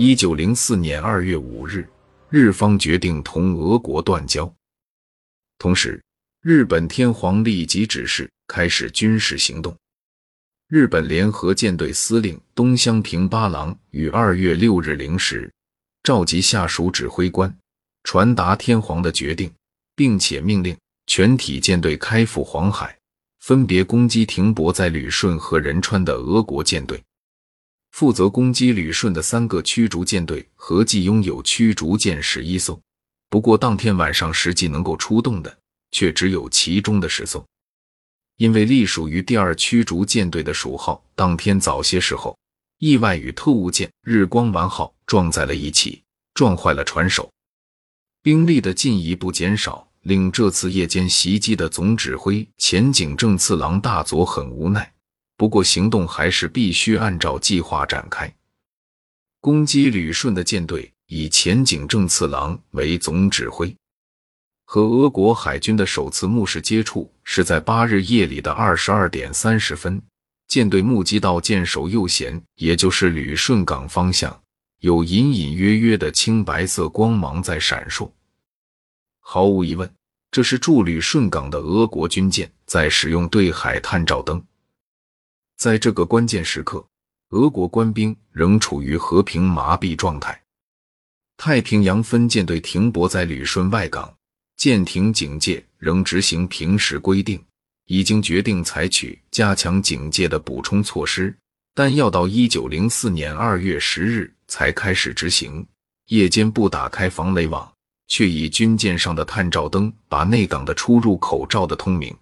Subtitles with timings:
[0.00, 1.84] 一九零四年二月五日，
[2.30, 4.54] 日方决定同俄国断交。
[5.58, 6.00] 同时，
[6.40, 9.76] 日本天皇立即指示开始军事行动。
[10.68, 15.52] 日本联合舰队司令东乡平八郎于二月六日零时
[16.04, 17.52] 召集下属指挥官，
[18.04, 19.52] 传达天皇的决定，
[19.96, 20.76] 并且命令
[21.08, 22.96] 全体舰队开赴黄海，
[23.40, 27.02] 分别攻击停泊在旅顺和仁川的俄国舰队。
[27.90, 32.80] 负责攻击旅顺的三个驱逐舰队合计拥有驱逐舰十一艘，
[33.28, 35.58] 不过当天晚上实际能够出动的
[35.90, 37.44] 却只有其中的十艘。
[38.36, 42.38] 因为隶属于第二驱逐舰队的属号，当天早些时候
[42.78, 46.02] 意外与特务舰日光丸号撞在了一起，
[46.34, 47.28] 撞坏了船首，
[48.22, 54.92] 兵力的进一步减少，令这次夜间袭击的总指挥前井正次郎大佐很无奈。
[55.38, 58.34] 不过行动还是必须按照计划展开，
[59.40, 63.72] 攻击旅顺的舰队以前井正次郎为总指挥。
[64.64, 70.02] 和俄国海军的首次目视接触是在八日夜里的二十二点三十分，
[70.48, 74.42] 舰队目击到舰首右舷，也就是旅顺港方向，
[74.80, 78.10] 有隐隐约约的青白色光芒在闪烁。
[79.20, 79.88] 毫无疑问，
[80.32, 84.42] 这是驻旅顺港的俄国军舰在使用对海探照灯。
[85.58, 86.86] 在这个关键时刻，
[87.30, 90.40] 俄国官兵仍处于和平麻痹状态。
[91.36, 94.14] 太平洋分舰队停泊在旅顺外港。
[94.56, 97.44] 舰艇警戒仍执行平时规定，
[97.86, 101.36] 已经决定采取加强警戒的补充措施，
[101.74, 105.66] 但要到一九零四年二月十日才开始执行。
[106.06, 107.68] 夜间不打开防雷网，
[108.06, 112.16] 却以军舰上的探照灯把内港的出入口照得通明。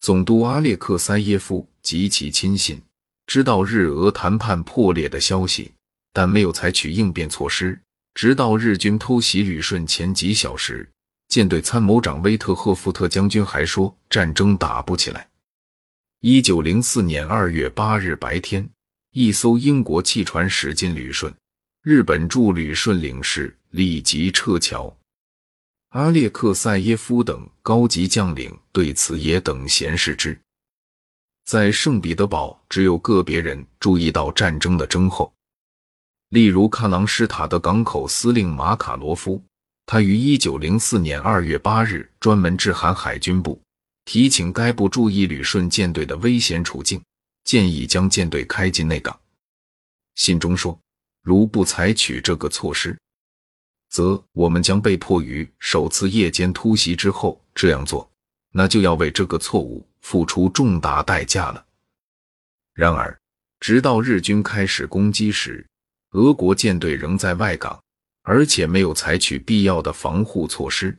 [0.00, 2.82] 总督阿列克塞耶夫极其亲信，
[3.28, 5.70] 知道日俄谈判破裂的消息，
[6.12, 7.78] 但没有采取应变措施，
[8.12, 10.90] 直到日军偷袭旅顺前几小时。
[11.28, 15.28] 舰队参谋长威特赫夫特将军还说战争打不起来。
[16.22, 18.68] 一九零四年二月八日白天，
[19.12, 21.32] 一艘英国汽船驶进旅顺，
[21.84, 24.92] 日本驻旅顺领事立即撤侨。
[25.90, 30.36] 阿列克塞耶夫等高级将领对此也等闲视之。
[31.46, 35.32] 在圣彼得堡，只有个别人注意到战争的征候，
[36.30, 39.40] 例如喀朗施塔的港口司令马卡罗夫。
[39.86, 43.60] 他于一九零四年二月八日专门致函海军部，
[44.04, 47.00] 提请该部注意旅顺舰队的危险处境，
[47.44, 49.16] 建议将舰队开进内港。
[50.16, 50.76] 信中说，
[51.22, 52.98] 如不采取这个措施，
[53.88, 58.10] 则我们将被迫于首次夜间突袭之后这样做，
[58.50, 61.66] 那就要为这个错误付出重大代价了。
[62.74, 63.18] 然而，
[63.58, 65.66] 直到日军开始攻击时，
[66.12, 67.82] 俄国舰队仍在外港。
[68.28, 70.96] 而且没有采取必要的防护措施。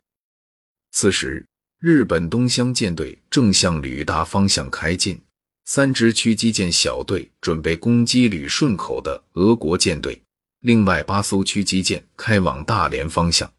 [0.92, 1.44] 此时，
[1.78, 5.20] 日本东乡舰队正向旅大方向开进，
[5.66, 10.22] 三支驱击舰小队准备攻击旅顺口的俄国舰队，
[10.60, 13.52] 另外八艘驱击舰开往大连方向。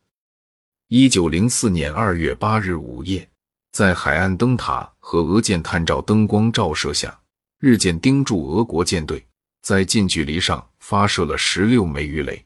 [0.88, 3.30] 一九零四年二月八日午夜，
[3.72, 7.19] 在海岸灯塔和俄舰探照灯光照射下，
[7.59, 9.25] 日舰盯住俄国舰队，
[9.62, 12.46] 在近距离上发射了十六枚鱼雷。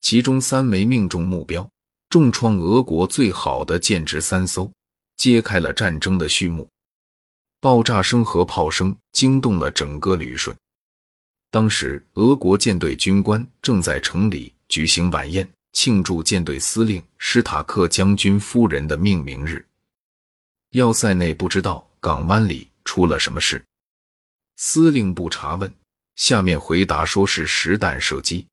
[0.00, 1.68] 其中三枚命中目标，
[2.08, 4.70] 重创俄国最好的舰只三艘，
[5.16, 6.68] 揭开了战争的序幕。
[7.60, 10.56] 爆炸声和炮声惊动了整个旅顺。
[11.50, 19.64] 当时，俄国舰队军官正在城里举行晚宴，庆祝舰队司令施塔克将军夫人的命名日。
[20.72, 23.62] 要塞内不知道港湾里出了什么事，
[24.56, 25.70] 司令部查问，
[26.16, 28.46] 下面回答说是实弹射击。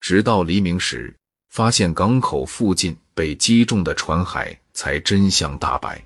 [0.00, 1.12] 直到黎明时，
[1.48, 6.00] 发现港口附近被击中的船骸，才真相大白。